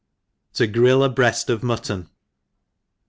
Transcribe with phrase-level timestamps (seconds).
[0.53, 2.09] To grill a Breast ^ Muttow.